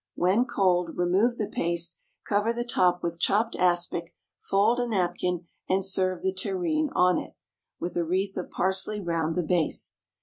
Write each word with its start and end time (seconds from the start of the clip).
When 0.15 0.45
cold, 0.45 0.97
remove 0.97 1.37
the 1.37 1.45
paste, 1.45 1.95
cover 2.27 2.51
the 2.51 2.63
top 2.63 3.03
with 3.03 3.19
chopped 3.19 3.55
aspic, 3.57 4.15
fold 4.39 4.79
a 4.79 4.87
napkin, 4.87 5.45
and 5.69 5.85
serve 5.85 6.23
the 6.23 6.33
terrine 6.33 6.89
on 6.95 7.19
it, 7.19 7.35
with 7.79 7.95
a 7.95 8.03
wreath 8.03 8.35
of 8.35 8.49
parsley 8.49 8.99
round 8.99 9.35
the 9.35 9.43
base. 9.43 9.97